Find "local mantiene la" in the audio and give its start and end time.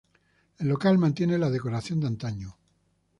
0.67-1.51